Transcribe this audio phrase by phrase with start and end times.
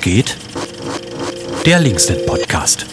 [0.00, 0.34] Geht?
[1.66, 2.86] Der Linksnet Podcast.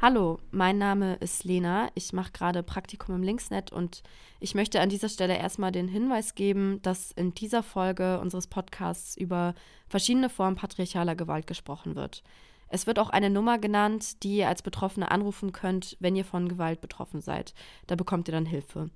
[0.00, 1.88] Hallo, mein Name ist Lena.
[1.96, 4.04] Ich mache gerade Praktikum im Linksnet und
[4.38, 9.16] ich möchte an dieser Stelle erstmal den Hinweis geben, dass in dieser Folge unseres Podcasts
[9.16, 9.56] über
[9.88, 12.22] verschiedene Formen patriarchaler Gewalt gesprochen wird.
[12.68, 16.48] Es wird auch eine Nummer genannt, die ihr als Betroffene anrufen könnt, wenn ihr von
[16.48, 17.52] Gewalt betroffen seid.
[17.88, 18.90] Da bekommt ihr dann Hilfe.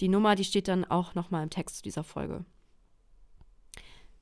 [0.00, 2.44] Die Nummer, die steht dann auch nochmal im Text zu dieser Folge.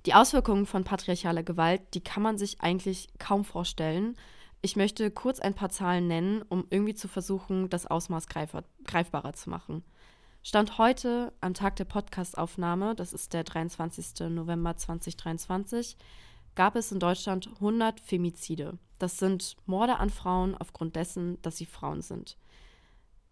[0.07, 4.17] Die Auswirkungen von patriarchaler Gewalt, die kann man sich eigentlich kaum vorstellen.
[4.61, 9.35] Ich möchte kurz ein paar Zahlen nennen, um irgendwie zu versuchen, das Ausmaß greifbar, greifbarer
[9.35, 9.85] zu machen.
[10.43, 14.29] Stand heute, am Tag der Podcastaufnahme, das ist der 23.
[14.31, 15.97] November 2023,
[16.55, 18.79] gab es in Deutschland 100 Femizide.
[18.99, 22.37] Das sind Morde an Frauen aufgrund dessen, dass sie Frauen sind.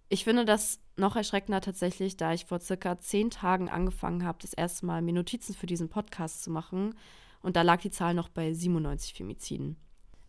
[0.08, 4.52] Ich finde das noch erschreckender tatsächlich, da ich vor circa zehn Tagen angefangen habe, das
[4.52, 6.94] erste Mal mir Notizen für diesen Podcast zu machen.
[7.42, 9.76] Und da lag die Zahl noch bei 97 Femiziden.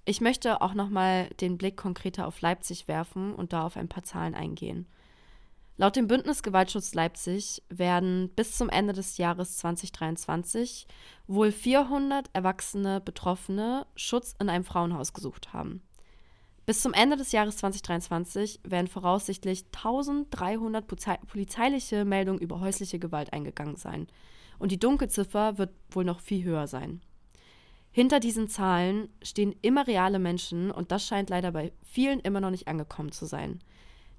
[0.05, 4.03] Ich möchte auch nochmal den Blick konkreter auf Leipzig werfen und da auf ein paar
[4.03, 4.87] Zahlen eingehen.
[5.79, 10.87] Laut dem Bündnis Gewaltschutz Leipzig werden bis zum Ende des Jahres 2023
[11.27, 15.83] wohl 400 erwachsene Betroffene Schutz in einem Frauenhaus gesucht haben.
[16.67, 20.85] Bis zum Ende des Jahres 2023 werden voraussichtlich 1300
[21.25, 24.07] polizeiliche Meldungen über häusliche Gewalt eingegangen sein.
[24.59, 26.99] Und die Dunkelziffer wird wohl noch viel höher sein.
[27.89, 32.51] Hinter diesen Zahlen stehen immer reale Menschen und das scheint leider bei vielen immer noch
[32.51, 33.59] nicht angekommen zu sein.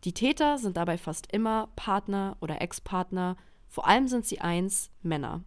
[0.05, 3.37] Die Täter sind dabei fast immer Partner oder Ex-Partner,
[3.69, 5.45] vor allem sind sie eins, Männer.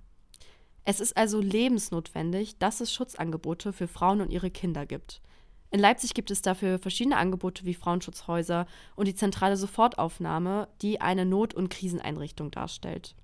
[0.85, 5.23] Es ist also lebensnotwendig, dass es Schutzangebote für Frauen und ihre Kinder gibt.
[5.73, 8.65] In Leipzig gibt es dafür verschiedene Angebote wie Frauenschutzhäuser
[8.97, 13.15] und die zentrale Sofortaufnahme, die eine Not- und Kriseneinrichtung darstellt.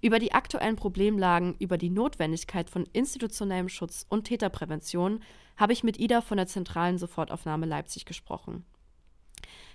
[0.00, 5.20] Über die aktuellen Problemlagen, über die Notwendigkeit von institutionellem Schutz und Täterprävention
[5.58, 8.64] habe ich mit Ida von der zentralen Sofortaufnahme Leipzig gesprochen.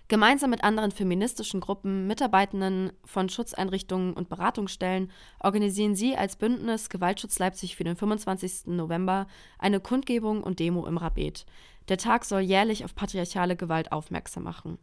[0.07, 7.39] Gemeinsam mit anderen feministischen Gruppen, Mitarbeitenden von Schutzeinrichtungen und Beratungsstellen organisieren sie als Bündnis Gewaltschutz
[7.39, 8.67] Leipzig für den 25.
[8.67, 9.25] November
[9.57, 11.47] eine Kundgebung und Demo im Rabet.
[11.89, 14.77] Der Tag soll jährlich auf patriarchale Gewalt aufmerksam machen.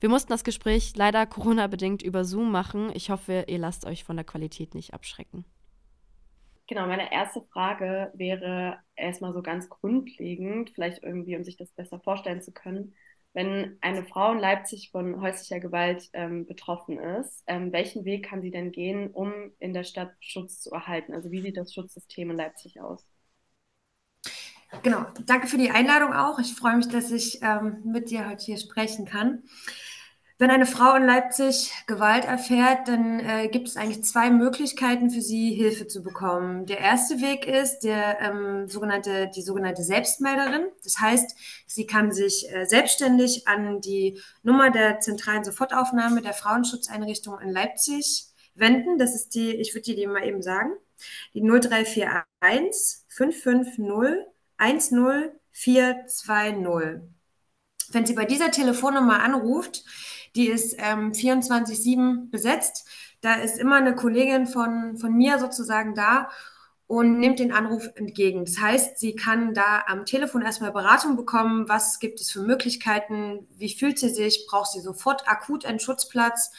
[0.00, 2.90] Wir mussten das Gespräch leider Corona-bedingt über Zoom machen.
[2.92, 5.46] Ich hoffe, ihr lasst euch von der Qualität nicht abschrecken.
[6.66, 12.00] Genau, meine erste Frage wäre erstmal so ganz grundlegend, vielleicht irgendwie, um sich das besser
[12.00, 12.92] vorstellen zu können.
[13.36, 18.40] Wenn eine Frau in Leipzig von häuslicher Gewalt ähm, betroffen ist, ähm, welchen Weg kann
[18.40, 21.12] sie denn gehen, um in der Stadt Schutz zu erhalten?
[21.12, 23.06] Also wie sieht das Schutzsystem in Leipzig aus?
[24.82, 26.38] Genau, danke für die Einladung auch.
[26.38, 29.42] Ich freue mich, dass ich ähm, mit dir heute hier sprechen kann.
[30.38, 35.22] Wenn eine Frau in Leipzig Gewalt erfährt, dann äh, gibt es eigentlich zwei Möglichkeiten für
[35.22, 36.66] sie, Hilfe zu bekommen.
[36.66, 40.66] Der erste Weg ist der ähm, sogenannte, die sogenannte Selbstmelderin.
[40.84, 41.34] Das heißt,
[41.66, 48.26] sie kann sich äh, selbstständig an die Nummer der zentralen Sofortaufnahme der Frauenschutzeinrichtung in Leipzig
[48.54, 48.98] wenden.
[48.98, 50.72] Das ist die, ich würde die mal eben sagen,
[51.32, 54.26] die 0341 550
[54.58, 57.08] 10420.
[57.90, 59.82] Wenn sie bei dieser Telefonnummer anruft,
[60.36, 62.86] die ist ähm, 24-7 besetzt,
[63.20, 66.28] da ist immer eine Kollegin von, von mir sozusagen da
[66.86, 68.44] und nimmt den Anruf entgegen.
[68.44, 73.48] Das heißt, sie kann da am Telefon erstmal Beratung bekommen, was gibt es für Möglichkeiten,
[73.50, 76.52] wie fühlt sie sich, braucht sie sofort akut einen Schutzplatz?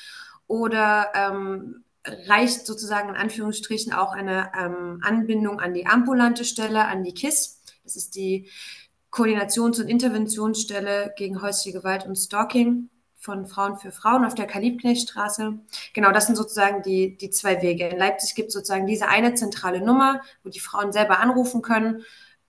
[0.48, 1.84] Oder ähm,
[2.28, 7.62] reicht sozusagen in Anführungsstrichen auch eine ähm, Anbindung an die ambulante Stelle, an die KISS.
[7.84, 8.50] Das ist die
[9.12, 12.90] Koordinations- und Interventionsstelle gegen häusliche Gewalt und Stalking
[13.28, 15.60] von Frauen für Frauen auf der Kalibknechtstraße.
[15.94, 17.90] Genau, das sind sozusagen die, die zwei Wege.
[17.90, 22.04] In Leipzig gibt es sozusagen diese eine zentrale Nummer, wo die Frauen selber anrufen können.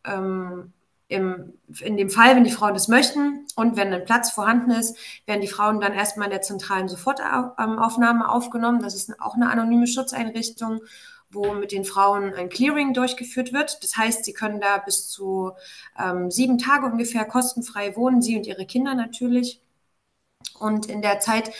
[0.04, 0.72] Ähm,
[1.08, 4.96] im, in dem Fall, wenn die Frauen das möchten und wenn ein Platz vorhanden ist,
[5.26, 8.82] werden die Frauen dann erstmal in der zentralen Sofortaufnahme aufgenommen.
[8.82, 10.80] Das ist auch eine anonyme Schutzeinrichtung
[11.30, 13.82] wo mit den Frauen ein Clearing durchgeführt wird.
[13.82, 15.52] Das heißt, sie können da bis zu
[15.98, 19.60] ähm, sieben Tage ungefähr kostenfrei wohnen, sie und ihre Kinder natürlich.
[20.60, 21.50] Und in der Zeit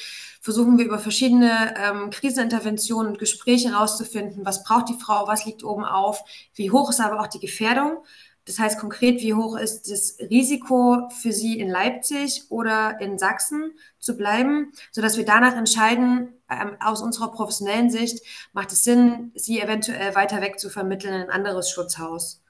[0.41, 5.65] versuchen wir über verschiedene ähm, Kriseninterventionen und Gespräche herauszufinden, was braucht die Frau, was liegt
[5.65, 6.23] oben auf,
[6.55, 7.99] wie hoch ist aber auch die Gefährdung.
[8.49, 13.73] Das heißt konkret, wie hoch ist das Risiko für Sie in Leipzig oder in Sachsen
[13.99, 18.25] zu bleiben, sodass wir danach entscheiden, ähm, aus unserer professionellen Sicht,
[18.55, 22.43] macht es Sinn, Sie eventuell weiter weg zu vermitteln in ein anderes Schutzhaus.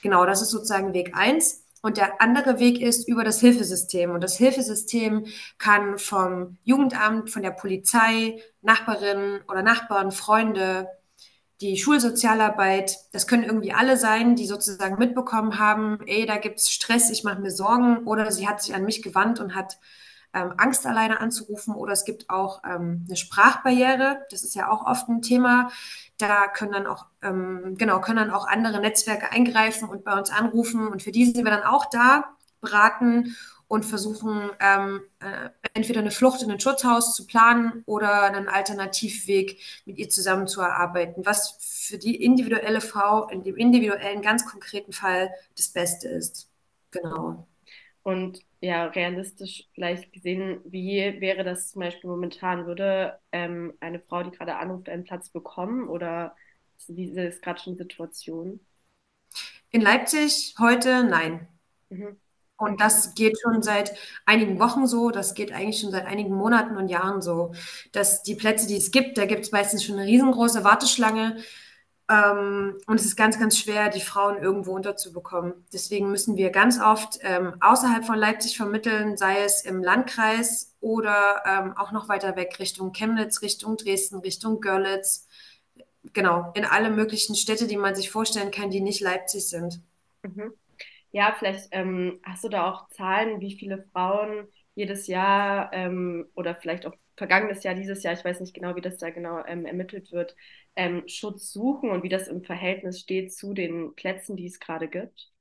[0.00, 1.61] Genau, das ist sozusagen Weg eins.
[1.82, 4.12] Und der andere Weg ist über das Hilfesystem.
[4.12, 5.26] Und das Hilfesystem
[5.58, 10.88] kann vom Jugendamt, von der Polizei, Nachbarinnen oder Nachbarn, Freunde,
[11.60, 16.70] die Schulsozialarbeit, das können irgendwie alle sein, die sozusagen mitbekommen haben, ey, da gibt es
[16.70, 18.04] Stress, ich mache mir Sorgen.
[18.06, 19.78] Oder sie hat sich an mich gewandt und hat
[20.34, 21.74] ähm, Angst alleine anzurufen.
[21.74, 25.70] Oder es gibt auch ähm, eine Sprachbarriere, das ist ja auch oft ein Thema.
[26.18, 30.30] Da können dann auch, ähm, genau, können dann auch andere Netzwerke eingreifen und bei uns
[30.30, 30.88] anrufen.
[30.88, 33.36] Und für die sind wir dann auch da, beraten
[33.72, 39.58] und versuchen ähm, äh, entweder eine Flucht in ein Schutzhaus zu planen oder einen Alternativweg
[39.86, 44.92] mit ihr zusammen zu erarbeiten, was für die individuelle Frau in dem individuellen, ganz konkreten
[44.92, 46.50] Fall das Beste ist.
[46.90, 47.48] Genau.
[48.02, 52.64] Und ja, realistisch vielleicht gesehen, wie wäre das zum Beispiel momentan?
[52.64, 56.36] Würde ähm, eine Frau, die gerade anruft, einen Platz bekommen oder
[56.86, 58.60] wie ist gerade schon die Situation?
[59.70, 61.48] In Leipzig heute nein.
[61.90, 62.16] Mhm.
[62.56, 66.76] Und das geht schon seit einigen Wochen so, das geht eigentlich schon seit einigen Monaten
[66.76, 67.52] und Jahren so,
[67.90, 71.42] dass die Plätze, die es gibt, da gibt es meistens schon eine riesengroße Warteschlange.
[72.10, 75.54] Ähm, und es ist ganz, ganz schwer, die Frauen irgendwo unterzubekommen.
[75.72, 81.42] Deswegen müssen wir ganz oft ähm, außerhalb von Leipzig vermitteln, sei es im Landkreis oder
[81.46, 85.28] ähm, auch noch weiter weg Richtung Chemnitz, Richtung Dresden, Richtung Görlitz.
[86.12, 89.80] Genau, in alle möglichen Städte, die man sich vorstellen kann, die nicht Leipzig sind.
[90.22, 90.52] Mhm.
[91.12, 96.56] Ja, vielleicht ähm, hast du da auch Zahlen, wie viele Frauen jedes Jahr ähm, oder
[96.56, 99.66] vielleicht auch vergangenes Jahr, dieses Jahr, ich weiß nicht genau, wie das da genau ähm,
[99.66, 100.34] ermittelt wird,
[100.76, 104.88] ähm, Schutz suchen und wie das im Verhältnis steht zu den Plätzen, die es gerade
[104.88, 105.32] gibt?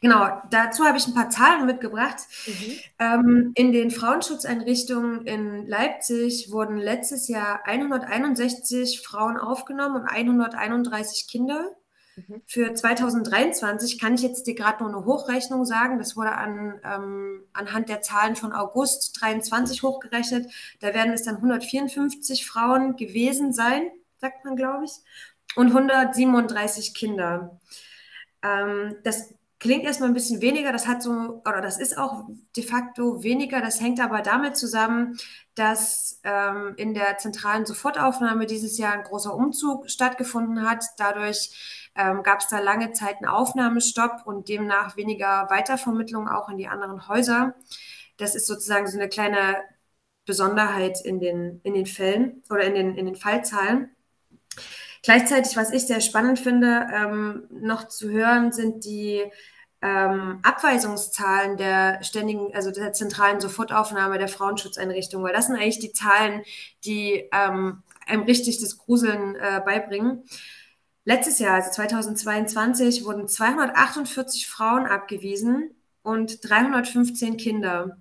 [0.00, 2.18] Genau, dazu habe ich ein paar Zahlen mitgebracht.
[2.46, 2.78] Mhm.
[2.98, 11.74] Ähm, in den Frauenschutzeinrichtungen in Leipzig wurden letztes Jahr 161 Frauen aufgenommen und 131 Kinder.
[12.26, 12.42] Mhm.
[12.46, 15.98] Für 2023 kann ich jetzt dir gerade nur eine Hochrechnung sagen.
[15.98, 20.50] Das wurde an, ähm, anhand der Zahlen von August 23 hochgerechnet.
[20.80, 24.92] Da werden es dann 154 Frauen gewesen sein, sagt man, glaube ich,
[25.56, 27.60] und 137 Kinder.
[28.42, 30.72] Ähm, das klingt erstmal ein bisschen weniger.
[30.72, 32.24] Das hat so, oder das ist auch
[32.56, 33.60] de facto weniger.
[33.60, 35.18] Das hängt aber damit zusammen,
[35.54, 40.84] dass ähm, in der zentralen Sofortaufnahme dieses Jahr ein großer Umzug stattgefunden hat.
[40.96, 46.58] Dadurch ähm, gab es da lange Zeit einen Aufnahmestopp und demnach weniger Weitervermittlung auch in
[46.58, 47.54] die anderen Häuser.
[48.16, 49.56] Das ist sozusagen so eine kleine
[50.24, 53.90] Besonderheit in den, in den Fällen oder in den, in den Fallzahlen.
[55.02, 59.22] Gleichzeitig, was ich sehr spannend finde, ähm, noch zu hören, sind die
[59.80, 65.92] ähm, Abweisungszahlen der ständigen, also der zentralen Sofortaufnahme der Frauenschutzeinrichtung, weil das sind eigentlich die
[65.92, 66.42] Zahlen,
[66.84, 70.24] die ähm, einem richtig das Gruseln äh, beibringen.
[71.04, 75.70] Letztes Jahr, also 2022, wurden 248 Frauen abgewiesen
[76.02, 77.98] und 315 Kinder.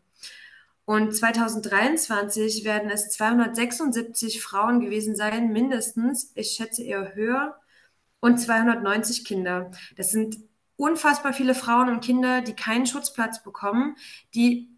[0.87, 7.59] Und 2023 werden es 276 Frauen gewesen sein, mindestens, ich schätze eher höher,
[8.21, 9.69] und 290 Kinder.
[9.97, 10.37] Das sind
[10.77, 13.97] unfassbar viele Frauen und Kinder, die keinen Schutzplatz bekommen,
[14.33, 14.69] die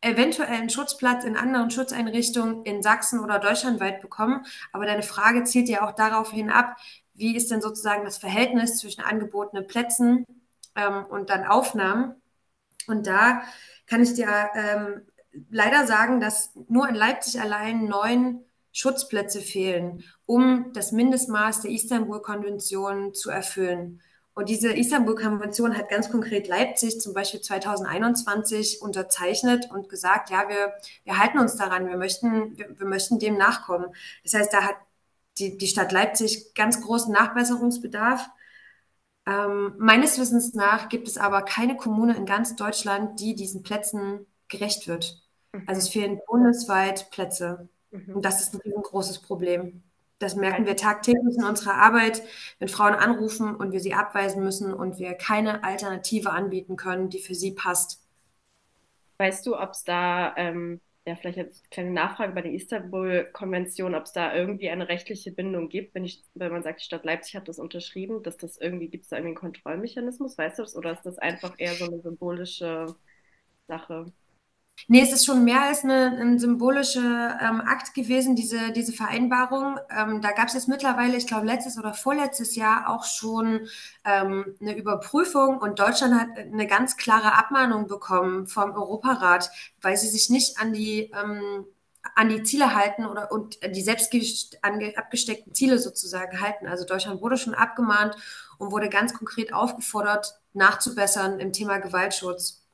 [0.00, 4.46] eventuell einen Schutzplatz in anderen Schutzeinrichtungen in Sachsen oder deutschlandweit bekommen.
[4.72, 6.78] Aber deine Frage zielt ja auch darauf hin ab,
[7.12, 10.24] wie ist denn sozusagen das Verhältnis zwischen angebotenen Plätzen
[10.76, 12.14] ähm, und dann Aufnahmen.
[12.86, 13.42] Und da
[13.86, 15.02] kann ich dir ähm,
[15.50, 23.14] leider sagen, dass nur in Leipzig allein neun Schutzplätze fehlen, um das Mindestmaß der Istanbul-Konvention
[23.14, 24.00] zu erfüllen.
[24.34, 30.74] Und diese Istanbul-Konvention hat ganz konkret Leipzig zum Beispiel 2021 unterzeichnet und gesagt, ja, wir,
[31.02, 33.92] wir halten uns daran, wir möchten, wir, wir möchten dem nachkommen.
[34.22, 34.76] Das heißt, da hat
[35.38, 38.28] die, die Stadt Leipzig ganz großen Nachbesserungsbedarf.
[39.26, 44.26] Ähm, meines Wissens nach gibt es aber keine Kommune in ganz Deutschland, die diesen Plätzen
[44.48, 45.22] gerecht wird.
[45.52, 45.64] Mhm.
[45.66, 47.68] Also es fehlen bundesweit Plätze.
[47.90, 48.16] Mhm.
[48.16, 49.82] Und das ist ein riesengroßes Problem.
[50.18, 52.22] Das merken wir tagtäglich in unserer Arbeit,
[52.58, 57.20] wenn Frauen anrufen und wir sie abweisen müssen und wir keine Alternative anbieten können, die
[57.20, 58.04] für sie passt.
[59.18, 64.04] Weißt du, ob es da ähm, ja, vielleicht eine kleine Nachfrage bei der Istanbul-Konvention, ob
[64.04, 67.34] es da irgendwie eine rechtliche Bindung gibt, wenn, ich, wenn man sagt, die Stadt Leipzig
[67.34, 70.76] hat das unterschrieben, dass das irgendwie, gibt es da irgendwie einen Kontrollmechanismus, weißt du das,
[70.76, 72.94] oder ist das einfach eher so eine symbolische
[73.68, 74.12] Sache?
[74.86, 79.78] Nee, es ist schon mehr als eine, ein symbolischer ähm, Akt gewesen, diese, diese Vereinbarung.
[79.90, 83.68] Ähm, da gab es jetzt mittlerweile, ich glaube, letztes oder vorletztes Jahr auch schon
[84.04, 89.50] ähm, eine Überprüfung und Deutschland hat eine ganz klare Abmahnung bekommen vom Europarat,
[89.82, 91.66] weil sie sich nicht an die ähm,
[92.14, 94.12] an die Ziele halten oder und die selbst
[94.62, 96.66] abgesteckten Ziele sozusagen halten.
[96.66, 98.16] Also Deutschland wurde schon abgemahnt
[98.58, 102.64] und wurde ganz konkret aufgefordert, nachzubessern im Thema Gewaltschutz.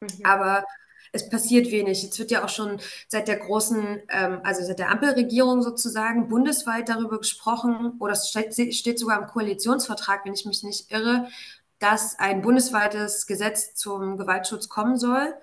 [0.00, 0.24] Mhm.
[0.24, 0.64] Aber
[1.12, 2.02] es passiert wenig.
[2.02, 6.88] Jetzt wird ja auch schon seit der großen, ähm, also seit der Ampelregierung sozusagen bundesweit
[6.88, 11.28] darüber gesprochen, oder es steht, steht sogar im Koalitionsvertrag, wenn ich mich nicht irre,
[11.78, 15.34] dass ein bundesweites Gesetz zum Gewaltschutz kommen soll.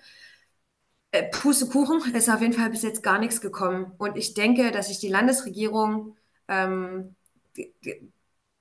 [1.12, 3.92] Äh, Pustekuchen ist auf jeden Fall bis jetzt gar nichts gekommen.
[3.98, 6.16] Und ich denke, dass sich die Landesregierung
[6.48, 7.16] ähm,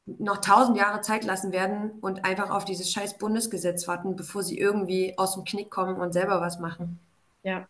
[0.07, 4.59] noch tausend Jahre Zeit lassen werden und einfach auf dieses scheiß Bundesgesetz warten, bevor sie
[4.59, 7.01] irgendwie aus dem Knick kommen und selber was machen.
[7.43, 7.69] Ja.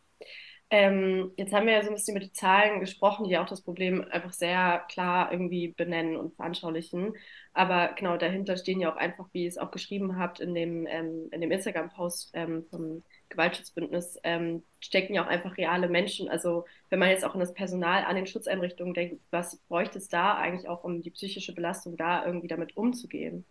[0.69, 3.63] Ähm, jetzt haben wir ja so ein bisschen über die Zahlen gesprochen, die auch das
[3.63, 7.15] Problem einfach sehr klar irgendwie benennen und veranschaulichen.
[7.53, 10.87] Aber genau dahinter stehen ja auch einfach, wie ihr es auch geschrieben habt in dem,
[10.89, 16.29] ähm, dem Instagram-Post ähm, vom Gewaltschutzbündnis, ähm, stecken ja auch einfach reale Menschen.
[16.29, 20.09] Also wenn man jetzt auch an das Personal an den Schutzeinrichtungen denkt, was bräuchte es
[20.09, 23.45] da eigentlich auch, um die psychische Belastung da irgendwie damit umzugehen?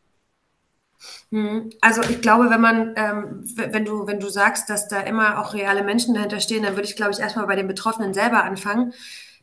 [1.31, 5.39] Hm, also ich glaube, wenn man, ähm, wenn du, wenn du sagst, dass da immer
[5.39, 8.43] auch reale Menschen dahinter stehen, dann würde ich, glaube ich, erstmal bei den Betroffenen selber
[8.43, 8.93] anfangen.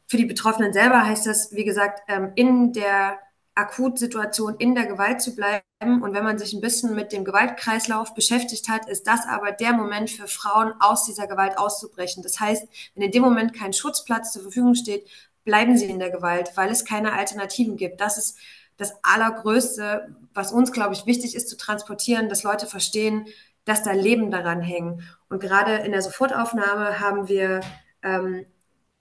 [0.07, 3.19] Für die Betroffenen selber heißt das, wie gesagt, ähm, in der
[3.55, 6.03] Akutsituation, in der Gewalt zu bleiben.
[6.03, 9.73] Und wenn man sich ein bisschen mit dem Gewaltkreislauf beschäftigt hat, ist das aber der
[9.73, 12.23] Moment für Frauen, aus dieser Gewalt auszubrechen.
[12.23, 15.07] Das heißt, wenn in dem Moment kein Schutzplatz zur Verfügung steht,
[15.45, 18.01] bleiben sie in der Gewalt, weil es keine Alternativen gibt.
[18.01, 18.39] Das ist
[18.77, 23.27] das Allergrößte, was uns, glaube ich, wichtig ist zu transportieren, dass Leute verstehen,
[23.65, 25.03] dass da Leben daran hängen.
[25.29, 27.61] Und gerade in der Sofortaufnahme haben wir
[28.03, 28.47] ähm,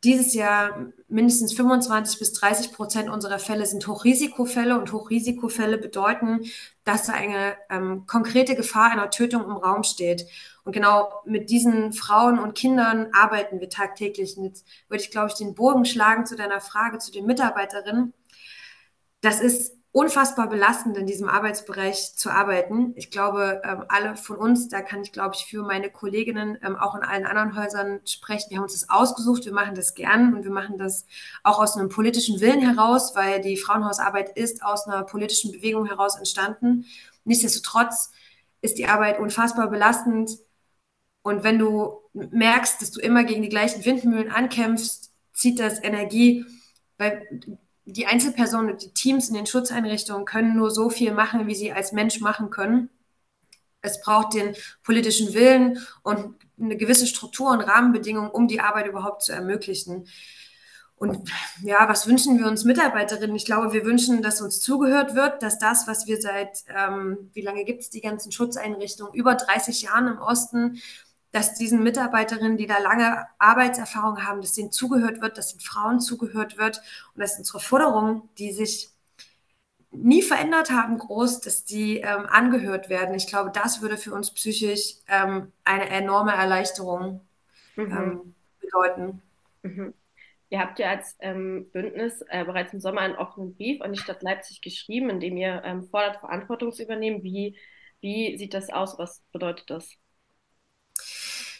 [0.03, 6.41] dieses Jahr mindestens 25 bis 30 Prozent unserer Fälle sind Hochrisikofälle und Hochrisikofälle bedeuten,
[6.83, 10.25] dass da eine ähm, konkrete Gefahr einer Tötung im Raum steht.
[10.63, 14.37] Und genau mit diesen Frauen und Kindern arbeiten wir tagtäglich.
[14.37, 18.13] Und jetzt würde ich, glaube ich, den Bogen schlagen zu deiner Frage zu den Mitarbeiterinnen
[19.21, 22.93] das ist unfassbar belastend, in diesem Arbeitsbereich zu arbeiten.
[22.95, 26.77] Ich glaube, ähm, alle von uns, da kann ich, glaube ich, für meine Kolleginnen ähm,
[26.77, 28.49] auch in allen anderen Häusern sprechen.
[28.49, 31.05] Wir haben uns das ausgesucht, wir machen das gern und wir machen das
[31.43, 36.15] auch aus einem politischen Willen heraus, weil die Frauenhausarbeit ist aus einer politischen Bewegung heraus
[36.15, 36.85] entstanden.
[37.25, 38.11] Nichtsdestotrotz
[38.61, 40.37] ist die Arbeit unfassbar belastend.
[41.21, 46.45] Und wenn du merkst, dass du immer gegen die gleichen Windmühlen ankämpfst, zieht das Energie,
[46.97, 47.27] weil
[47.85, 51.71] die Einzelpersonen und die Teams in den Schutzeinrichtungen können nur so viel machen, wie sie
[51.71, 52.89] als Mensch machen können.
[53.81, 59.23] Es braucht den politischen Willen und eine gewisse Struktur und Rahmenbedingungen, um die Arbeit überhaupt
[59.23, 60.07] zu ermöglichen.
[60.95, 61.31] Und
[61.63, 63.35] ja, was wünschen wir uns Mitarbeiterinnen?
[63.35, 67.41] Ich glaube, wir wünschen, dass uns zugehört wird, dass das, was wir seit, ähm, wie
[67.41, 69.15] lange gibt es die ganzen Schutzeinrichtungen?
[69.15, 70.79] Über 30 Jahren im Osten,
[71.31, 75.99] dass diesen Mitarbeiterinnen, die da lange Arbeitserfahrung haben, dass denen zugehört wird, dass den Frauen
[75.99, 76.81] zugehört wird
[77.15, 78.89] und dass unsere Forderungen, die sich
[79.91, 83.15] nie verändert haben, groß, dass die ähm, angehört werden.
[83.15, 87.21] Ich glaube, das würde für uns psychisch ähm, eine enorme Erleichterung
[87.75, 87.91] mhm.
[87.91, 89.21] ähm, bedeuten.
[89.63, 89.93] Mhm.
[90.49, 93.99] Ihr habt ja als ähm, Bündnis äh, bereits im Sommer einen offenen Brief an die
[93.99, 97.23] Stadt Leipzig geschrieben, in dem ihr ähm, fordert, Verantwortung zu übernehmen.
[97.23, 97.57] Wie,
[98.01, 98.97] wie sieht das aus?
[98.97, 99.97] Was bedeutet das?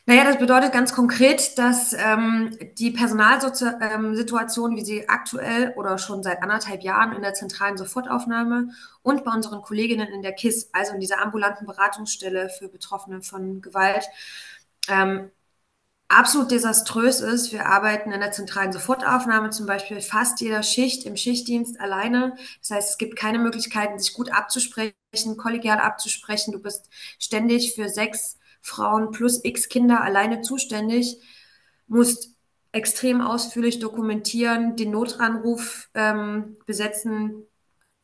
[0.08, 6.42] Naja, das bedeutet ganz konkret, dass ähm, die Personalsituation, wie sie aktuell oder schon seit
[6.42, 8.70] anderthalb Jahren in der zentralen Sofortaufnahme
[9.04, 13.62] und bei unseren Kolleginnen in der KISS, also in dieser ambulanten Beratungsstelle für Betroffene von
[13.62, 14.06] Gewalt,
[14.90, 15.30] ähm,
[16.10, 17.52] absolut desaströs ist.
[17.54, 22.36] Wir arbeiten in der zentralen Sofortaufnahme zum Beispiel fast jeder Schicht im Schichtdienst alleine.
[22.62, 24.94] Das heißt, es gibt keine Möglichkeiten, sich gut abzusprechen,
[25.38, 26.52] kollegial abzusprechen.
[26.54, 26.90] Du bist
[27.20, 31.18] ständig für sechs Frauen plus x Kinder alleine zuständig,
[31.88, 32.36] musst
[32.72, 37.44] extrem ausführlich dokumentieren, den Notranruf ähm, besetzen,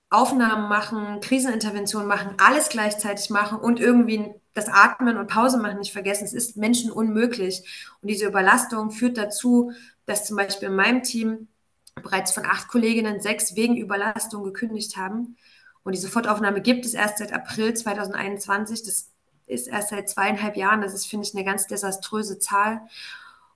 [0.09, 5.91] Aufnahmen machen, Krisenintervention machen, alles gleichzeitig machen und irgendwie das Atmen und Pause machen nicht
[5.93, 6.25] vergessen.
[6.25, 7.63] Es ist Menschen unmöglich.
[8.01, 9.71] Und diese Überlastung führt dazu,
[10.05, 11.47] dass zum Beispiel in meinem Team
[11.95, 15.37] bereits von acht Kolleginnen sechs wegen Überlastung gekündigt haben.
[15.83, 18.83] Und die Sofortaufnahme gibt es erst seit April 2021.
[18.83, 19.11] Das
[19.47, 20.81] ist erst seit zweieinhalb Jahren.
[20.81, 22.81] Das ist, finde ich, eine ganz desaströse Zahl.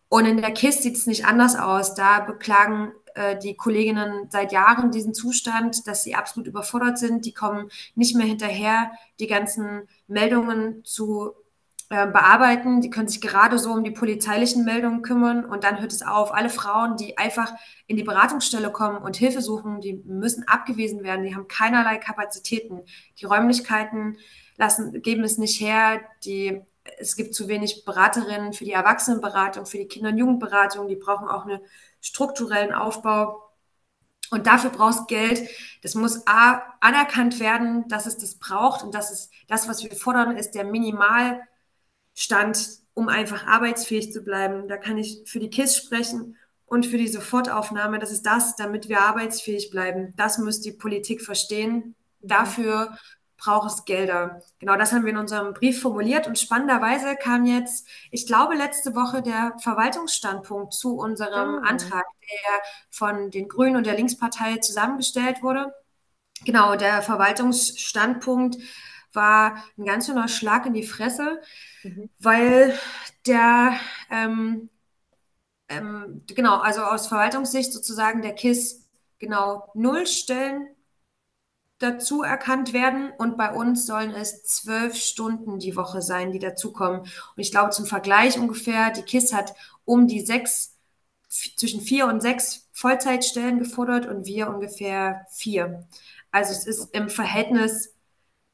[0.10, 1.93] Und in der KISS sieht es nicht anders aus.
[1.93, 7.25] Da beklagen äh, die Kolleginnen seit Jahren diesen Zustand, dass sie absolut überfordert sind.
[7.25, 11.33] Die kommen nicht mehr hinterher, die ganzen Meldungen zu
[11.89, 12.81] äh, bearbeiten.
[12.81, 16.33] Die können sich gerade so um die polizeilichen Meldungen kümmern und dann hört es auf.
[16.33, 17.53] Alle Frauen, die einfach
[17.88, 21.25] in die Beratungsstelle kommen und Hilfe suchen, die müssen abgewiesen werden.
[21.25, 22.81] Die haben keinerlei Kapazitäten.
[23.19, 24.17] Die Räumlichkeiten
[24.58, 26.01] lassen, geben es nicht her.
[26.25, 26.62] Die,
[26.98, 30.88] es gibt zu wenig Beraterinnen für die Erwachsenenberatung, für die Kinder- und Jugendberatung.
[30.88, 31.62] Die brauchen auch einen
[32.01, 33.48] strukturellen Aufbau.
[34.31, 35.48] Und dafür brauchst Geld.
[35.84, 38.81] Das muss A, anerkannt werden, dass es das braucht.
[38.81, 41.48] Und das ist das, was wir fordern, ist der Minimalstand,
[42.93, 44.70] um einfach arbeitsfähig zu bleiben.
[44.70, 48.00] Da kann ich für die KISS sprechen und für die Sofortaufnahme.
[48.00, 50.13] Das ist das, damit wir arbeitsfähig bleiben.
[50.15, 51.96] Das muss die Politik verstehen.
[52.22, 52.98] Dafür
[53.41, 54.41] braucht es Gelder.
[54.60, 58.93] Genau das haben wir in unserem Brief formuliert und spannenderweise kam jetzt, ich glaube, letzte
[58.95, 61.67] Woche der Verwaltungsstandpunkt zu unserem oh.
[61.67, 65.74] Antrag, der von den Grünen und der Linkspartei zusammengestellt wurde.
[66.45, 68.57] Genau, der Verwaltungsstandpunkt
[69.13, 71.41] war ein ganz schöner Schlag in die Fresse,
[71.83, 72.10] mhm.
[72.19, 72.77] weil
[73.25, 73.74] der,
[74.12, 74.69] ähm,
[75.67, 80.67] ähm, genau, also aus Verwaltungssicht sozusagen der KISS genau null Stellen
[81.81, 87.01] dazu erkannt werden und bei uns sollen es zwölf Stunden die Woche sein, die dazukommen.
[87.01, 89.53] Und ich glaube zum Vergleich ungefähr, die KISS hat
[89.85, 90.77] um die sechs,
[91.29, 95.88] zwischen vier und sechs Vollzeitstellen gefordert und wir ungefähr vier.
[96.31, 97.93] Also es ist im Verhältnis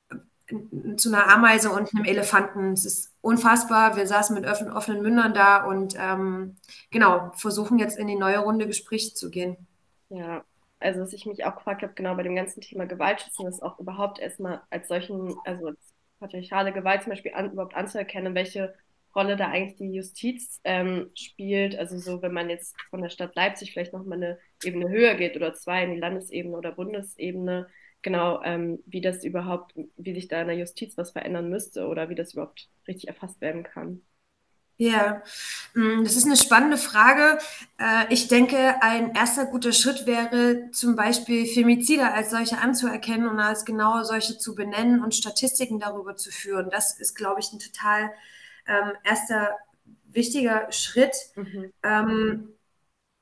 [0.09, 2.73] äh, zu einer Ameise und einem Elefanten.
[2.73, 3.95] Es ist unfassbar.
[3.95, 6.55] Wir saßen mit offenen Mündern da und ähm,
[6.91, 9.57] genau, versuchen jetzt in die neue Runde Gespräche zu gehen.
[10.09, 10.43] Ja,
[10.79, 13.79] also was ich mich auch gefragt habe, genau bei dem ganzen Thema Gewaltschützen, ist auch
[13.79, 18.75] überhaupt erstmal als solchen, also als patriarchale Gewalt zum Beispiel an, überhaupt anzuerkennen, welche
[19.15, 21.75] Rolle da eigentlich die Justiz ähm, spielt.
[21.77, 25.35] Also so, wenn man jetzt von der Stadt Leipzig vielleicht nochmal eine Ebene höher geht
[25.35, 27.67] oder zwei in die Landesebene oder Bundesebene,
[28.03, 32.09] genau, ähm, wie das überhaupt, wie sich da in der Justiz was verändern müsste oder
[32.09, 34.01] wie das überhaupt richtig erfasst werden kann.
[34.79, 35.23] Ja,
[35.73, 37.39] mm, das ist eine spannende Frage.
[37.79, 43.39] Äh, ich denke, ein erster guter Schritt wäre zum Beispiel Femizide als solche anzuerkennen und
[43.39, 46.69] als genau solche zu benennen und Statistiken darüber zu führen.
[46.69, 48.11] Das ist, glaube ich, ein total
[48.67, 49.57] ähm, erster
[50.05, 51.15] wichtiger Schritt.
[51.35, 51.73] Mhm.
[51.81, 52.49] Ähm,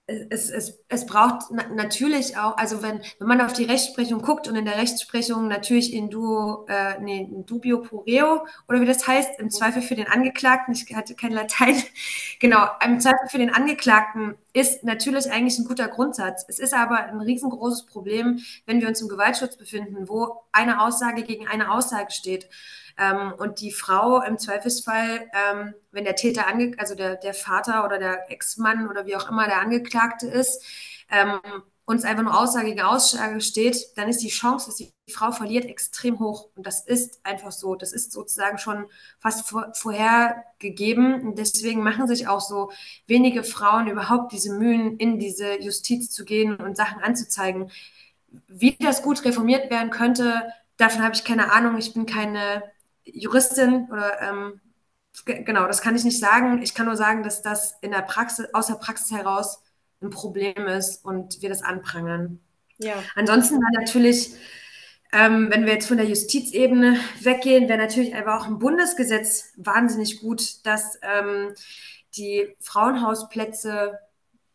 [0.08, 4.48] es, es, es braucht na natürlich auch, also wenn, wenn man auf die Rechtsprechung guckt
[4.48, 8.86] und in der Rechtsprechung natürlich in duo, äh, nee, in dubio pro reo oder wie
[8.86, 11.76] das heißt, im Zweifel für den Angeklagten, ich hatte kein Latein,
[12.40, 16.46] genau, im Zweifel für den Angeklagten ist natürlich eigentlich ein guter Grundsatz.
[16.48, 21.24] Es ist aber ein riesengroßes Problem, wenn wir uns im Gewaltschutz befinden, wo eine Aussage
[21.24, 22.50] gegen eine Aussage steht.
[22.98, 27.84] Ähm, und die Frau im Zweifelsfall, ähm, wenn der Täter, ange also der, der Vater
[27.84, 30.64] oder der Ex-Mann oder wie auch immer der Angeklagte ist,
[31.12, 31.42] ähm,
[31.86, 35.66] uns einfach nur Aussage gegen Aussage steht, dann ist die Chance, dass die Frau verliert,
[35.66, 36.50] extrem hoch.
[36.56, 37.76] Und das ist einfach so.
[37.76, 38.86] Das ist sozusagen schon
[39.20, 41.22] fast vor, vorhergegeben.
[41.22, 42.72] Und deswegen machen sich auch so
[43.06, 47.70] wenige Frauen überhaupt diese Mühen, in diese Justiz zu gehen und Sachen anzuzeigen.
[48.48, 51.78] Wie das gut reformiert werden könnte, davon habe ich keine Ahnung.
[51.78, 52.64] Ich bin keine
[53.06, 54.60] Juristin oder ähm,
[55.24, 56.64] genau, das kann ich nicht sagen.
[56.64, 59.60] Ich kann nur sagen, dass das in der Praxis, aus der Praxis heraus
[60.02, 62.40] ein Problem ist und wir das anprangern.
[62.78, 62.96] Ja.
[63.16, 64.34] Ansonsten war natürlich,
[65.14, 70.20] ähm, wenn wir jetzt von der Justizebene weggehen, wäre natürlich einfach auch ein Bundesgesetz wahnsinnig
[70.20, 71.54] gut, dass ähm,
[72.18, 74.00] die Frauenhausplätze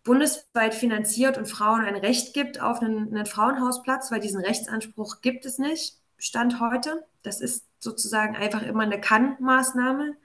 [0.02, 5.44] bundesweit finanziert und Frauen ein Recht gibt auf einen, einen Frauenhausplatz, weil diesen Rechtsanspruch gibt
[5.44, 7.06] es nicht, Stand heute.
[7.22, 10.16] Das ist sozusagen einfach immer eine Kann-Maßnahme.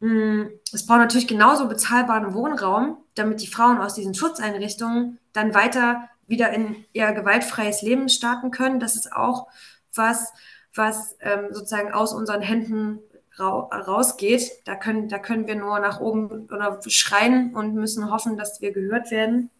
[0.00, 6.08] Mm, es braucht natürlich genauso bezahlbaren Wohnraum, damit die Frauen aus diesen Schutzeinrichtungen dann weiter
[6.26, 8.80] wieder in ihr gewaltfreies Leben starten können.
[8.80, 9.48] Das ist auch
[9.94, 10.32] was,
[10.74, 13.00] was ähm, sozusagen aus unseren Händen
[13.36, 14.50] ra rausgeht.
[14.66, 18.72] Da können, da können wir nur nach oben oder schreien und müssen hoffen, dass wir
[18.72, 19.50] gehört werden.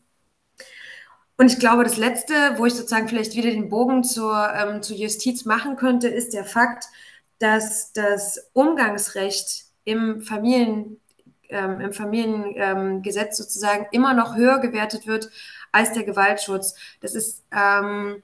[1.36, 4.96] Und ich glaube, das Letzte, wo ich sozusagen vielleicht wieder den Bogen zur, ähm, zur
[4.96, 6.86] Justiz machen könnte, ist der Fakt,
[7.38, 11.00] dass das Umgangsrecht im Familien,
[11.48, 15.30] ähm, im Familiengesetz ähm, sozusagen immer noch höher gewertet wird
[15.72, 16.74] als der Gewaltschutz.
[17.00, 18.22] Das ist ähm,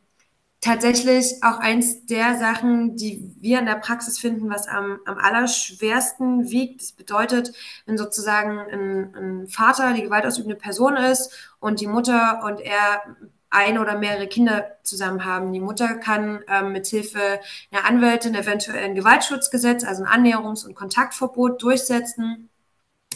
[0.61, 6.51] tatsächlich auch eins der Sachen, die wir in der Praxis finden, was am, am allerschwersten
[6.51, 6.83] wiegt.
[6.83, 7.53] Das bedeutet,
[7.87, 13.17] wenn sozusagen ein, ein Vater die gewaltausübende Person ist und die Mutter und er
[13.55, 15.53] ein oder mehrere Kinder zusammen haben.
[15.53, 17.41] Die Mutter kann ähm, mit Hilfe
[17.71, 22.51] einer Anwältin eventuell ein Gewaltschutzgesetz, also ein Annäherungs- und Kontaktverbot durchsetzen.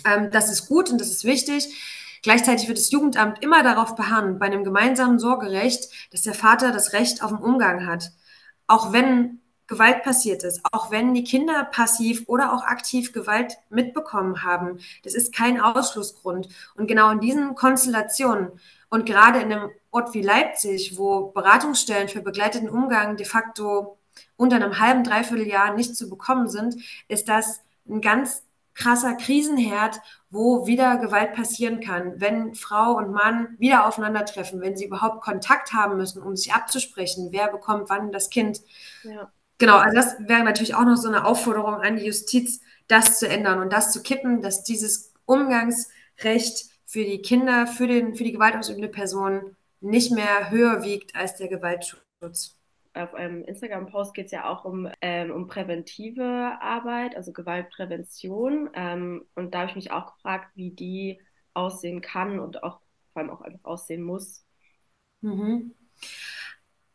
[0.05, 1.69] Ähm, das ist gut und das ist wichtig.
[2.23, 6.93] Gleichzeitig wird das Jugendamt immer darauf beharren, bei einem gemeinsamen Sorgerecht, dass der Vater das
[6.93, 8.13] Recht auf den Umgang hat.
[8.67, 14.43] Auch wenn Gewalt passiert ist, auch wenn die Kinder passiv oder auch aktiv Gewalt mitbekommen
[14.43, 14.79] haben.
[15.05, 16.49] Das ist kein Ausschlussgrund.
[16.75, 18.51] Und genau in diesen Konstellationen
[18.89, 23.99] und gerade in einem Ort wie Leipzig, wo Beratungsstellen für begleiteten Umgang de facto
[24.37, 26.77] unter einem halben, dreiviertel Jahr nicht zu bekommen sind,
[27.09, 28.43] ist das ein ganz
[28.75, 34.87] krasser Krisenherd, wo wieder Gewalt passieren kann, wenn Frau und Mann wieder aufeinandertreffen, wenn sie
[34.87, 38.61] überhaupt Kontakt haben müssen, um sich abzusprechen, wer bekommt wann das Kind.
[39.03, 39.33] Ja.
[39.59, 43.29] Genau, also das wäre natürlich auch noch so eine Aufforderung an die Justiz, das zu
[43.29, 48.33] ändern und das zu kippen, dass dieses Umgangsrecht für die Kinder, für, den, für die
[48.33, 52.57] gewaltausübende Person nicht mehr höher wiegt als der Gewaltschutz.
[52.95, 58.71] Auf einem Instagram-Post geht es ja auch um, ähm, um präventive Arbeit, also Gewaltprävention.
[58.75, 61.21] Ähm, und da habe ich mich auch gefragt, wie die
[61.55, 62.81] aussehen kann und auch
[63.13, 64.45] vor allem auch einfach aussehen muss.
[65.21, 65.75] Mhm.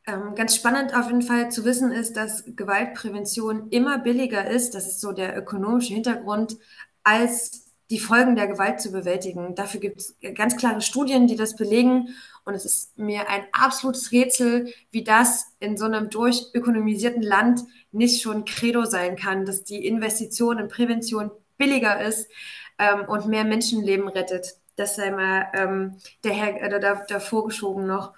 [0.05, 4.87] Ähm, ganz spannend auf jeden Fall zu wissen ist, dass Gewaltprävention immer billiger ist, das
[4.87, 6.57] ist so der ökonomische Hintergrund,
[7.03, 7.62] als
[7.93, 9.53] die Folgen der Gewalt zu bewältigen.
[9.53, 12.09] Dafür gibt es ganz klare Studien, die das belegen.
[12.43, 18.23] Und es ist mir ein absolutes Rätsel, wie das in so einem durchökonomisierten Land nicht
[18.23, 21.29] schon Credo sein kann, dass die Investition in Prävention
[21.59, 22.31] billiger ist
[22.79, 24.55] ähm, und mehr Menschenleben rettet.
[24.75, 28.13] Das sei mal ähm, der, äh, da, davor geschoben noch.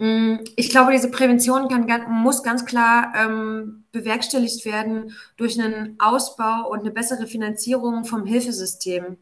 [0.00, 6.70] Mm, ich glaube, diese Prävention kann, muss ganz klar ähm, bewerkstelligt werden durch einen Ausbau
[6.70, 9.18] und eine bessere Finanzierung vom Hilfesystem.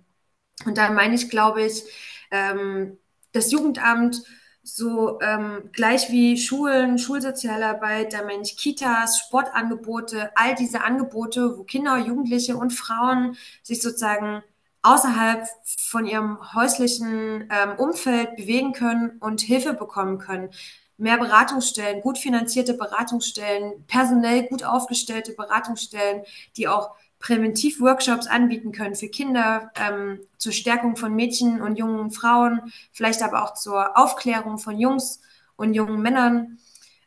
[0.66, 1.84] Und da meine ich, glaube ich,
[2.30, 2.98] ähm,
[3.32, 4.22] das Jugendamt
[4.62, 11.64] so ähm, gleich wie Schulen, Schulsozialarbeit, da meine ich Kitas, Sportangebote, all diese Angebote, wo
[11.64, 14.42] Kinder, Jugendliche und Frauen sich sozusagen
[14.82, 20.50] außerhalb von ihrem häuslichen ähm, Umfeld bewegen können und Hilfe bekommen können.
[20.96, 26.22] Mehr Beratungsstellen, gut finanzierte Beratungsstellen, personell gut aufgestellte Beratungsstellen,
[26.56, 32.72] die auch Präventivworkshops anbieten können für Kinder, ähm, zur Stärkung von Mädchen und jungen Frauen,
[32.92, 35.20] vielleicht aber auch zur Aufklärung von Jungs
[35.56, 36.58] und jungen Männern.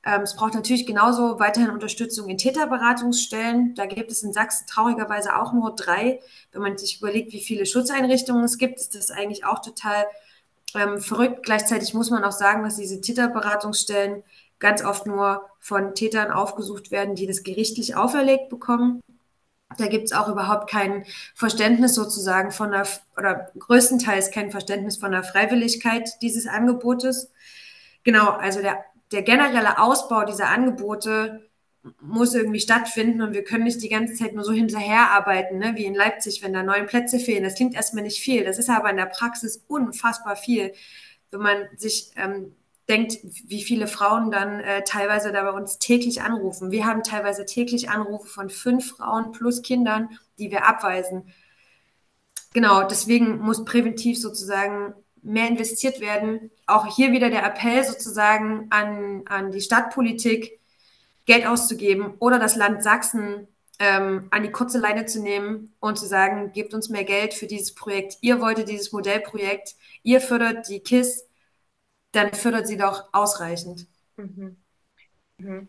[0.03, 3.75] Ähm, es braucht natürlich genauso weiterhin Unterstützung in Täterberatungsstellen.
[3.75, 6.19] Da gibt es in Sachsen traurigerweise auch nur drei.
[6.51, 10.05] Wenn man sich überlegt, wie viele Schutzeinrichtungen es gibt, ist das eigentlich auch total
[10.73, 11.43] ähm, verrückt.
[11.43, 14.23] Gleichzeitig muss man auch sagen, dass diese Täterberatungsstellen
[14.59, 19.01] ganz oft nur von Tätern aufgesucht werden, die das gerichtlich auferlegt bekommen.
[19.77, 22.87] Da gibt es auch überhaupt kein Verständnis sozusagen von der,
[23.17, 27.31] oder größtenteils kein Verständnis von der Freiwilligkeit dieses Angebotes.
[28.03, 31.50] Genau, also der der generelle Ausbau dieser Angebote
[32.00, 35.86] muss irgendwie stattfinden und wir können nicht die ganze Zeit nur so hinterherarbeiten, ne, wie
[35.86, 37.43] in Leipzig, wenn da neun Plätze fehlen.
[37.43, 40.74] Das klingt erstmal nicht viel, das ist aber in der Praxis unfassbar viel,
[41.32, 42.56] wenn man sich ähm,
[42.88, 46.71] denkt, wie viele Frauen dann äh, teilweise da bei uns täglich anrufen.
[46.71, 51.24] Wir haben teilweise täglich Anrufe von fünf Frauen plus Kindern, die wir abweisen.
[52.54, 56.51] Genau, deswegen muss präventiv sozusagen mehr investiert werden.
[56.65, 60.60] Auch hier wieder der Appell sozusagen an, an die Stadtpolitik,
[61.25, 63.47] Geld auszugeben oder das Land Sachsen
[63.79, 67.47] ähm, an die kurze Leine zu nehmen und zu sagen, gebt uns mehr Geld für
[67.47, 68.17] dieses Projekt.
[68.21, 71.25] Ihr wolltet dieses Modellprojekt, ihr fördert die KISS,
[72.12, 73.88] dann fördert sie doch ausreichend.
[74.17, 74.57] Mhm.
[75.38, 75.67] Mhm.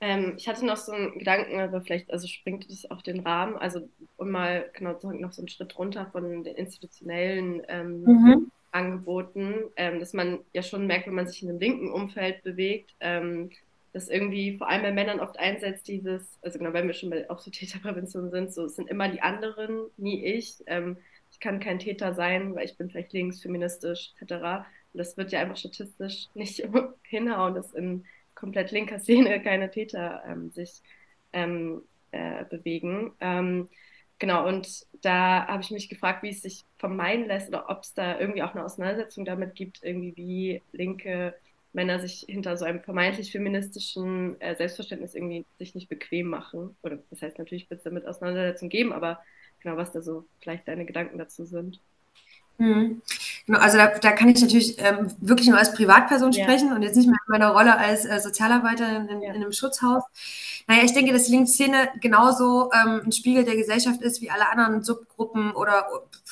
[0.00, 3.56] Ähm, ich hatte noch so einen Gedanken, aber vielleicht also springt es auf den Rahmen,
[3.56, 8.50] also um mal genau noch so einen Schritt runter von den institutionellen ähm, mhm.
[8.72, 12.94] Angeboten, ähm, dass man ja schon merkt, wenn man sich in einem linken Umfeld bewegt,
[13.00, 13.50] ähm,
[13.92, 17.28] dass irgendwie vor allem bei Männern oft einsetzt dieses, also genau, wenn wir schon bei
[17.28, 20.62] auch so Täterprävention sind, so es sind immer die anderen, nie ich.
[20.66, 20.96] Ähm,
[21.32, 24.32] ich kann kein Täter sein, weil ich bin vielleicht links, feministisch, etc.
[24.92, 26.66] Und das wird ja einfach statistisch nicht
[27.02, 28.04] hinhauen, dass in
[28.40, 30.80] komplett linker Szene keine Täter ähm, sich
[31.32, 33.12] ähm, äh, bewegen.
[33.20, 33.68] Ähm,
[34.18, 37.94] genau, und da habe ich mich gefragt, wie es sich vermeiden lässt oder ob es
[37.94, 41.34] da irgendwie auch eine Auseinandersetzung damit gibt, irgendwie wie linke
[41.72, 46.74] Männer sich hinter so einem vermeintlich feministischen äh, Selbstverständnis irgendwie sich nicht bequem machen.
[46.82, 49.20] Oder das heißt natürlich, wird es damit Auseinandersetzung geben, aber
[49.60, 51.78] genau, was da so vielleicht deine Gedanken dazu sind.
[53.54, 56.44] Also da, da, kann ich natürlich ähm, wirklich nur als Privatperson ja.
[56.44, 59.30] sprechen und jetzt nicht mehr in meiner Rolle als äh, Sozialarbeiterin in, ja.
[59.30, 60.02] in, einem Schutzhaus.
[60.66, 64.48] Naja, ich denke, dass die Linkszene genauso ähm, ein Spiegel der Gesellschaft ist wie alle
[64.48, 65.86] anderen Subgruppen oder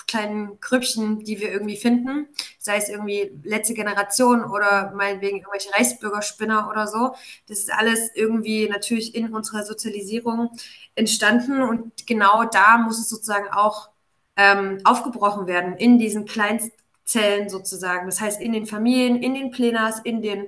[0.06, 2.28] kleinen Grüppchen, die wir irgendwie finden.
[2.58, 7.14] Sei es irgendwie letzte Generation oder meinetwegen irgendwelche Reichsbürgerspinner oder so.
[7.46, 10.50] Das ist alles irgendwie natürlich in unserer Sozialisierung
[10.94, 13.90] entstanden und genau da muss es sozusagen auch
[14.36, 16.24] ähm, aufgebrochen werden in diesen
[17.08, 18.06] Kleinstzellen sozusagen.
[18.06, 20.46] Das heißt, in den Familien, in den Plenas, in den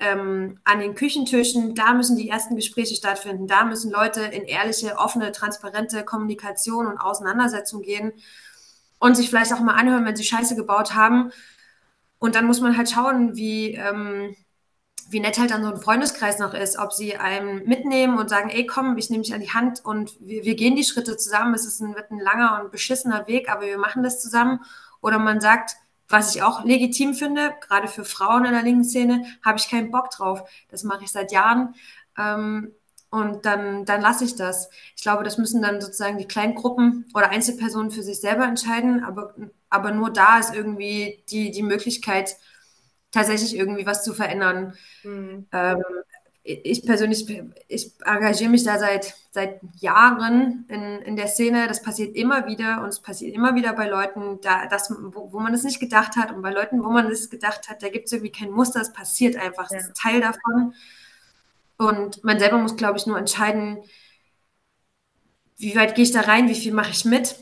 [0.00, 3.46] ähm, an den Küchentischen, da müssen die ersten Gespräche stattfinden.
[3.46, 8.12] Da müssen Leute in ehrliche, offene, transparente Kommunikation und Auseinandersetzung gehen
[8.98, 11.30] und sich vielleicht auch mal anhören, wenn sie Scheiße gebaut haben.
[12.18, 14.34] Und dann muss man halt schauen, wie, ähm,
[15.10, 18.50] wie nett halt dann so ein Freundeskreis noch ist, ob sie einen mitnehmen und sagen,
[18.50, 21.54] ey, komm, ich nehme dich an die Hand und wir, wir gehen die Schritte zusammen.
[21.54, 24.60] Es ist ein, wird ein langer und beschissener Weg, aber wir machen das zusammen.
[25.00, 25.76] Oder man sagt,
[26.08, 29.90] was ich auch legitim finde, gerade für Frauen in der linken Szene, habe ich keinen
[29.90, 30.48] Bock drauf.
[30.68, 31.74] Das mache ich seit Jahren.
[32.18, 32.72] Ähm,
[33.10, 34.68] und dann, dann lasse ich das.
[34.96, 39.04] Ich glaube, das müssen dann sozusagen die kleinen Gruppen oder Einzelpersonen für sich selber entscheiden.
[39.04, 39.34] Aber,
[39.70, 42.36] aber nur da ist irgendwie die, die Möglichkeit,
[43.12, 44.74] tatsächlich irgendwie was zu verändern.
[45.04, 45.46] Mhm.
[45.52, 45.82] Ähm,
[46.46, 47.26] ich persönlich,
[47.68, 51.66] ich engagiere mich da seit, seit Jahren in, in der Szene.
[51.68, 55.40] Das passiert immer wieder und es passiert immer wieder bei Leuten, da, das, wo, wo
[55.40, 58.06] man es nicht gedacht hat und bei Leuten, wo man es gedacht hat, da gibt
[58.06, 60.74] es irgendwie kein Muster, es passiert einfach, es ist Teil davon.
[61.78, 63.78] Und man selber muss, glaube ich, nur entscheiden,
[65.56, 67.36] wie weit gehe ich da rein, wie viel mache ich mit,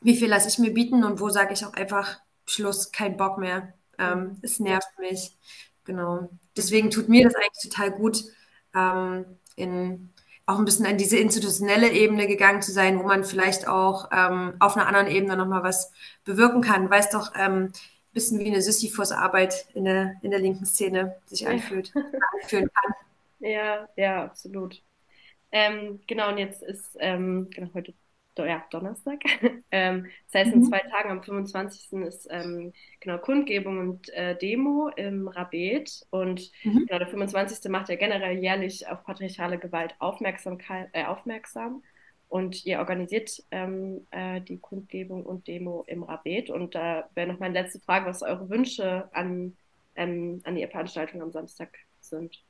[0.00, 3.36] wie viel lasse ich mir bieten und wo sage ich auch einfach Schluss, kein Bock
[3.36, 3.74] mehr.
[3.98, 5.36] Ähm, es nervt mich.
[5.88, 6.28] Genau.
[6.54, 8.22] Deswegen tut mir das eigentlich total gut,
[8.74, 9.24] ähm,
[9.56, 10.10] in,
[10.44, 14.52] auch ein bisschen an diese institutionelle Ebene gegangen zu sein, wo man vielleicht auch ähm,
[14.58, 15.90] auf einer anderen Ebene nochmal was
[16.24, 17.72] bewirken kann, weil es doch ähm, ein
[18.12, 21.90] bisschen wie eine Sisyphus-Arbeit in der, in der linken Szene sich anfühlt,
[22.42, 22.94] anfühlen kann.
[23.38, 24.82] Ja, ja, absolut.
[25.52, 27.94] Ähm, genau, und jetzt ist ähm, genau, heute
[28.44, 29.20] ja, Donnerstag.
[29.70, 30.64] ähm, das heißt, in mhm.
[30.64, 31.92] zwei Tagen, am 25.
[32.02, 36.06] ist ähm, genau Kundgebung und äh, Demo im Rabet.
[36.10, 36.86] Und mhm.
[36.86, 37.70] genau, der 25.
[37.70, 41.82] macht ja generell jährlich auf patriarchale Gewalt Aufmerksamkeit, äh, aufmerksam.
[42.28, 46.50] Und ihr organisiert ähm, äh, die Kundgebung und Demo im Rabet.
[46.50, 49.56] Und da wäre noch meine letzte Frage, was eure Wünsche an,
[49.94, 52.42] ähm, an die Veranstaltung am Samstag sind.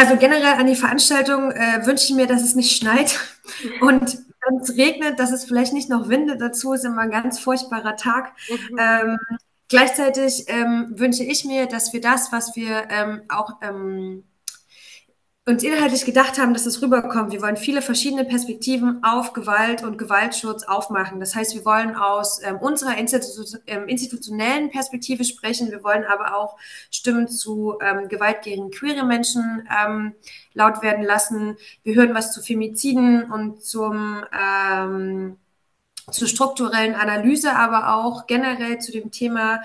[0.00, 3.20] Also generell an die Veranstaltung äh, wünsche ich mir, dass es nicht schneit
[3.82, 4.16] und
[4.48, 6.40] wenn es regnet, dass es vielleicht nicht noch windet.
[6.40, 8.32] Dazu ist immer ein ganz furchtbarer Tag.
[8.48, 8.78] Mhm.
[8.78, 9.18] Ähm,
[9.68, 14.24] gleichzeitig ähm, wünsche ich mir, dass wir das, was wir ähm, auch ähm,
[15.46, 17.32] uns inhaltlich gedacht haben, dass es rüberkommt.
[17.32, 21.18] Wir wollen viele verschiedene Perspektiven auf Gewalt und Gewaltschutz aufmachen.
[21.18, 25.70] Das heißt, wir wollen aus ähm, unserer Institu ähm, institutionellen Perspektive sprechen.
[25.70, 26.56] Wir wollen aber auch
[26.90, 30.14] Stimmen zu ähm, Gewalt gegen queere Menschen ähm,
[30.52, 31.56] laut werden lassen.
[31.82, 35.36] Wir hören was zu Femiziden und zum ähm,
[36.10, 39.60] zur strukturellen Analyse, aber auch generell zu dem Thema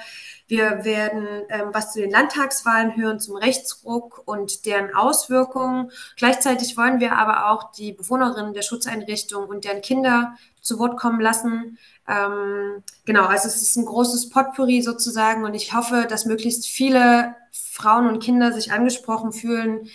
[0.48, 5.92] wir werden ähm, was zu den Landtagswahlen hören, zum Rechtsruck und deren Auswirkungen.
[6.18, 11.20] Gleichzeitig wollen wir aber auch die Bewohnerinnen der Schutzeinrichtung und deren Kinder zu Wort kommen
[11.20, 11.80] lassen.
[12.08, 17.36] Ähm, genau, also es ist ein großes Potpourri sozusagen und ich hoffe, dass möglichst viele
[17.52, 19.90] Frauen und Kinder sich angesprochen fühlen,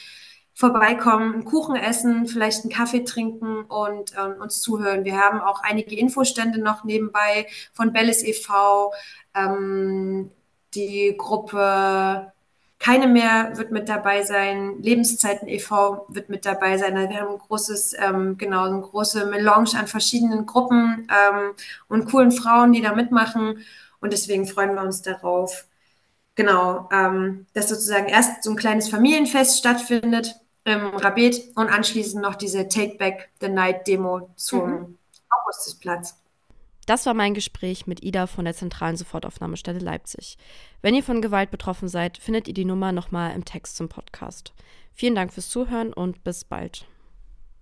[0.60, 5.06] vorbeikommen, einen Kuchen essen, vielleicht einen Kaffee trinken und äh, uns zuhören.
[5.06, 8.92] Wir haben auch einige Infostände noch nebenbei von Bellis e.V.,
[9.34, 10.30] ähm,
[10.74, 12.32] die Gruppe
[12.78, 14.82] keine mehr wird mit dabei sein.
[14.82, 16.06] Lebenszeiten e.V.
[16.08, 16.96] wird mit dabei sein.
[16.96, 21.52] Also wir haben ein großes, ähm, genau, eine große Melange an verschiedenen Gruppen ähm,
[21.88, 23.64] und coolen Frauen, die da mitmachen.
[24.00, 25.66] Und deswegen freuen wir uns darauf,
[26.34, 32.34] genau, ähm, dass sozusagen erst so ein kleines Familienfest stattfindet im Rabet und anschließend noch
[32.34, 34.98] diese Take Back the Night Demo zum mhm.
[35.28, 36.16] Augustusplatz.
[36.86, 40.38] Das war mein Gespräch mit Ida von der zentralen Sofortaufnahmestelle Leipzig.
[40.82, 44.52] Wenn ihr von Gewalt betroffen seid, findet ihr die Nummer nochmal im Text zum Podcast.
[44.92, 46.86] Vielen Dank fürs Zuhören und bis bald.